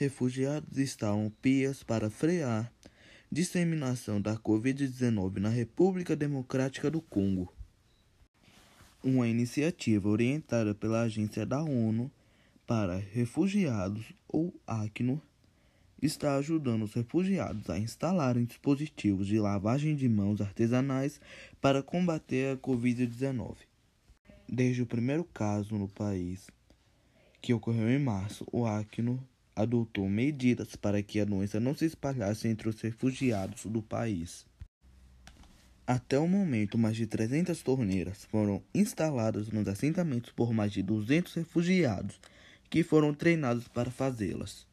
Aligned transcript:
refugiados 0.00 0.78
instalam 0.78 1.30
pias 1.42 1.82
para 1.82 2.08
frear 2.08 2.72
disseminação 3.30 4.18
da 4.18 4.34
Covid-19 4.34 5.36
na 5.40 5.50
República 5.50 6.16
Democrática 6.16 6.90
do 6.90 7.02
Congo. 7.02 7.52
Uma 9.04 9.28
iniciativa 9.28 10.08
orientada 10.08 10.74
pela 10.74 11.02
Agência 11.02 11.44
da 11.44 11.62
ONU 11.62 12.10
para 12.66 12.96
Refugiados, 12.96 14.14
ou 14.26 14.58
ACNUR, 14.66 15.20
está 16.00 16.36
ajudando 16.36 16.84
os 16.84 16.94
refugiados 16.94 17.68
a 17.68 17.78
instalarem 17.78 18.46
dispositivos 18.46 19.26
de 19.26 19.38
lavagem 19.38 19.94
de 19.94 20.08
mãos 20.08 20.40
artesanais 20.40 21.20
para 21.60 21.82
combater 21.82 22.54
a 22.54 22.56
Covid-19. 22.56 23.56
Desde 24.48 24.80
o 24.80 24.86
primeiro 24.86 25.24
caso 25.24 25.76
no 25.76 25.88
país, 25.88 26.48
que 27.42 27.52
ocorreu 27.52 27.90
em 27.90 27.98
março, 27.98 28.46
o 28.50 28.64
Acno 28.64 29.22
adotou 29.60 30.08
medidas 30.08 30.74
para 30.76 31.02
que 31.02 31.20
a 31.20 31.24
doença 31.24 31.60
não 31.60 31.74
se 31.74 31.84
espalhasse 31.84 32.48
entre 32.48 32.68
os 32.68 32.80
refugiados 32.80 33.66
do 33.66 33.82
país. 33.82 34.46
Até 35.86 36.18
o 36.18 36.28
momento, 36.28 36.78
mais 36.78 36.96
de 36.96 37.06
300 37.06 37.62
torneiras 37.62 38.24
foram 38.26 38.62
instaladas 38.74 39.48
nos 39.48 39.66
assentamentos 39.66 40.30
por 40.30 40.52
mais 40.52 40.72
de 40.72 40.82
200 40.82 41.34
refugiados 41.34 42.20
que 42.68 42.82
foram 42.82 43.12
treinados 43.12 43.66
para 43.66 43.90
fazê-las. 43.90 44.66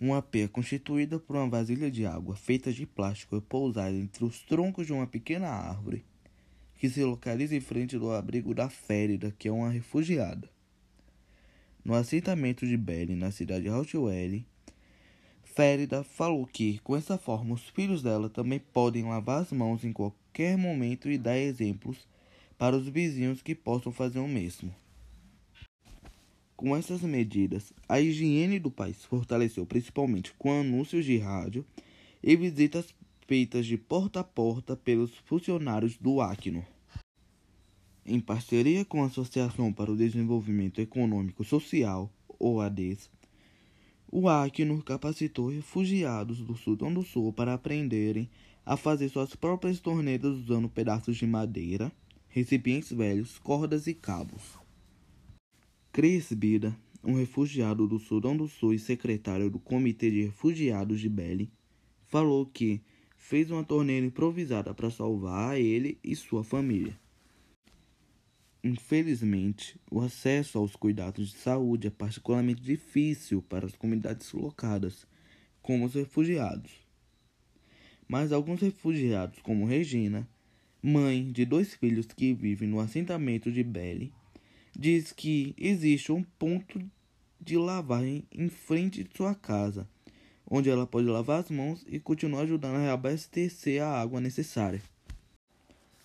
Uma 0.00 0.22
pia 0.22 0.48
constituída 0.48 1.18
por 1.18 1.36
uma 1.36 1.48
vasilha 1.48 1.90
de 1.90 2.06
água 2.06 2.34
feita 2.36 2.72
de 2.72 2.86
plástico 2.86 3.36
é 3.36 3.40
pousada 3.40 3.94
entre 3.94 4.24
os 4.24 4.40
troncos 4.40 4.86
de 4.86 4.92
uma 4.92 5.06
pequena 5.06 5.48
árvore 5.48 6.04
que 6.80 6.88
se 6.88 7.04
localiza 7.04 7.54
em 7.54 7.60
frente 7.60 7.98
do 7.98 8.10
abrigo 8.10 8.54
da 8.54 8.70
Férida, 8.70 9.34
que 9.38 9.46
é 9.46 9.52
uma 9.52 9.68
refugiada. 9.68 10.48
No 11.82 11.94
assentamento 11.94 12.66
de 12.66 12.76
Belly, 12.76 13.14
na 13.14 13.30
cidade 13.30 13.62
de 13.62 13.68
Rochelle, 13.70 14.46
Férida 15.42 16.04
falou 16.04 16.46
que, 16.46 16.78
com 16.80 16.94
essa 16.94 17.16
forma, 17.16 17.54
os 17.54 17.68
filhos 17.70 18.02
dela 18.02 18.28
também 18.28 18.58
podem 18.58 19.04
lavar 19.04 19.42
as 19.42 19.50
mãos 19.50 19.82
em 19.84 19.92
qualquer 19.92 20.58
momento 20.58 21.10
e 21.10 21.16
dar 21.16 21.38
exemplos 21.38 22.06
para 22.58 22.76
os 22.76 22.86
vizinhos 22.86 23.42
que 23.42 23.54
possam 23.54 23.90
fazer 23.90 24.18
o 24.18 24.28
mesmo. 24.28 24.74
Com 26.54 26.76
essas 26.76 27.00
medidas, 27.00 27.72
a 27.88 27.98
higiene 27.98 28.58
do 28.58 28.70
país 28.70 29.02
fortaleceu 29.04 29.64
principalmente 29.64 30.34
com 30.34 30.60
anúncios 30.60 31.06
de 31.06 31.16
rádio 31.16 31.64
e 32.22 32.36
visitas 32.36 32.94
feitas 33.26 33.64
de 33.64 33.78
porta 33.78 34.20
a 34.20 34.24
porta 34.24 34.76
pelos 34.76 35.16
funcionários 35.24 35.96
do 35.96 36.20
Acno. 36.20 36.62
Em 38.12 38.18
parceria 38.18 38.84
com 38.84 39.04
a 39.04 39.06
Associação 39.06 39.72
para 39.72 39.92
o 39.92 39.96
Desenvolvimento 39.96 40.80
Econômico 40.80 41.44
Social, 41.44 42.12
OADES, 42.40 43.08
o 44.10 44.28
Acno 44.28 44.82
capacitou 44.82 45.48
refugiados 45.48 46.42
do 46.42 46.56
Sudão 46.56 46.92
do 46.92 47.04
Sul 47.04 47.32
para 47.32 47.54
aprenderem 47.54 48.28
a 48.66 48.76
fazer 48.76 49.10
suas 49.10 49.36
próprias 49.36 49.78
torneiras 49.78 50.38
usando 50.38 50.68
pedaços 50.68 51.18
de 51.18 51.24
madeira, 51.24 51.92
recipientes 52.26 52.90
velhos, 52.90 53.38
cordas 53.38 53.86
e 53.86 53.94
cabos. 53.94 54.58
Chris 55.92 56.32
Bida, 56.32 56.76
um 57.04 57.14
refugiado 57.14 57.86
do 57.86 58.00
Sudão 58.00 58.36
do 58.36 58.48
Sul 58.48 58.74
e 58.74 58.78
secretário 58.80 59.48
do 59.48 59.60
Comitê 59.60 60.10
de 60.10 60.22
Refugiados 60.22 60.98
de 60.98 61.08
Belly, 61.08 61.48
falou 62.06 62.44
que 62.44 62.82
fez 63.16 63.52
uma 63.52 63.62
torneira 63.62 64.04
improvisada 64.04 64.74
para 64.74 64.90
salvar 64.90 65.60
ele 65.60 65.96
e 66.02 66.16
sua 66.16 66.42
família. 66.42 66.98
Infelizmente, 68.62 69.80
o 69.90 70.02
acesso 70.02 70.58
aos 70.58 70.76
cuidados 70.76 71.30
de 71.30 71.38
saúde 71.38 71.86
é 71.86 71.90
particularmente 71.90 72.60
difícil 72.60 73.40
para 73.40 73.64
as 73.64 73.74
comunidades 73.74 74.30
locadas, 74.32 75.06
como 75.62 75.86
os 75.86 75.94
refugiados. 75.94 76.70
Mas 78.06 78.32
alguns 78.32 78.60
refugiados, 78.60 79.38
como 79.40 79.64
Regina, 79.64 80.28
mãe 80.82 81.32
de 81.32 81.46
dois 81.46 81.74
filhos 81.74 82.06
que 82.06 82.34
vivem 82.34 82.68
no 82.68 82.80
assentamento 82.80 83.50
de 83.50 83.62
Belly, 83.62 84.12
diz 84.78 85.10
que 85.10 85.54
existe 85.56 86.12
um 86.12 86.22
ponto 86.22 86.82
de 87.40 87.56
lavagem 87.56 88.24
em 88.30 88.50
frente 88.50 89.02
de 89.02 89.16
sua 89.16 89.34
casa, 89.34 89.88
onde 90.46 90.68
ela 90.68 90.86
pode 90.86 91.06
lavar 91.06 91.40
as 91.40 91.50
mãos 91.50 91.86
e 91.88 91.98
continuar 91.98 92.42
ajudando 92.42 92.76
a 92.76 92.82
reabastecer 92.82 93.82
a 93.82 94.00
água 94.00 94.20
necessária. 94.20 94.82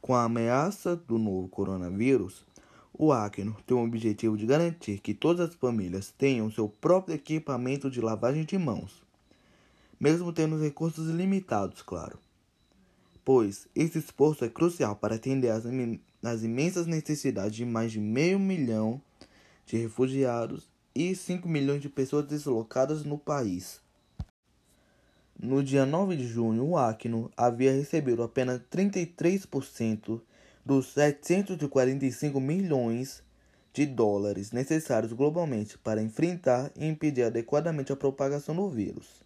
Com 0.00 0.14
a 0.14 0.24
ameaça 0.24 0.96
do 0.96 1.18
novo 1.18 1.48
coronavírus, 1.48 2.44
o 2.92 3.12
Acno 3.12 3.56
tem 3.66 3.76
o 3.76 3.84
objetivo 3.84 4.36
de 4.36 4.46
garantir 4.46 4.98
que 5.00 5.12
todas 5.12 5.50
as 5.50 5.54
famílias 5.54 6.12
tenham 6.16 6.50
seu 6.50 6.68
próprio 6.68 7.14
equipamento 7.14 7.90
de 7.90 8.00
lavagem 8.00 8.44
de 8.44 8.56
mãos, 8.56 9.02
mesmo 9.98 10.32
tendo 10.32 10.60
recursos 10.60 11.08
limitados, 11.08 11.82
claro. 11.82 12.18
Pois 13.24 13.68
esse 13.74 13.98
esforço 13.98 14.44
é 14.44 14.48
crucial 14.48 14.96
para 14.96 15.16
atender 15.16 15.50
às 15.50 15.64
nas 16.22 16.42
imensas 16.42 16.86
necessidades 16.86 17.56
de 17.56 17.64
mais 17.64 17.92
de 17.92 18.00
meio 18.00 18.38
milhão 18.38 19.00
de 19.64 19.76
refugiados 19.76 20.68
e 20.94 21.14
5 21.14 21.48
milhões 21.48 21.80
de 21.80 21.88
pessoas 21.88 22.26
deslocadas 22.26 23.04
no 23.04 23.16
país. 23.16 23.80
No 25.42 25.62
dia 25.62 25.86
9 25.86 26.16
de 26.16 26.26
junho, 26.26 26.68
o 26.68 26.76
Acno 26.76 27.30
havia 27.34 27.72
recebido 27.72 28.22
apenas 28.22 28.60
33% 28.70 30.20
dos 30.62 30.92
745 30.92 32.38
milhões 32.38 33.22
de 33.72 33.86
dólares 33.86 34.52
necessários 34.52 35.14
globalmente 35.14 35.78
para 35.78 36.02
enfrentar 36.02 36.70
e 36.76 36.86
impedir 36.86 37.22
adequadamente 37.22 37.90
a 37.90 37.96
propagação 37.96 38.54
do 38.54 38.68
vírus. 38.68 39.24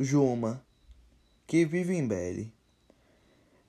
Juma, 0.00 0.64
que 1.46 1.66
vive 1.66 1.94
em 1.94 2.08
Beli, 2.08 2.50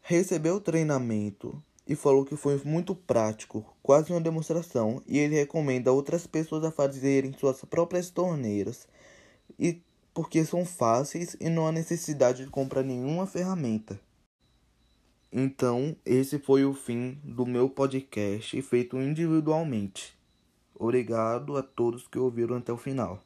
recebeu 0.01 0.61
treinamento 0.61 1.61
e 1.85 1.97
falou 1.97 2.23
que 2.23 2.37
foi 2.37 2.61
muito 2.63 2.95
prático, 2.95 3.75
quase 3.83 4.13
uma 4.13 4.21
demonstração, 4.21 5.01
e 5.05 5.17
ele 5.17 5.35
recomenda 5.35 5.91
outras 5.91 6.25
pessoas 6.25 6.63
a 6.63 6.71
fazerem 6.71 7.33
suas 7.33 7.61
próprias 7.65 8.09
torneiras, 8.09 8.87
e 9.59 9.81
porque 10.13 10.45
são 10.45 10.65
fáceis 10.65 11.35
e 11.39 11.49
não 11.49 11.65
há 11.65 11.71
necessidade 11.71 12.45
de 12.45 12.49
comprar 12.49 12.83
nenhuma 12.83 13.25
ferramenta. 13.25 13.99
Então, 15.31 15.95
esse 16.05 16.37
foi 16.37 16.63
o 16.63 16.73
fim 16.73 17.17
do 17.23 17.45
meu 17.45 17.67
podcast 17.67 18.61
feito 18.61 18.97
individualmente. 18.97 20.15
Obrigado 20.75 21.57
a 21.57 21.63
todos 21.63 22.07
que 22.07 22.19
ouviram 22.19 22.57
até 22.57 22.71
o 22.71 22.77
final. 22.77 23.23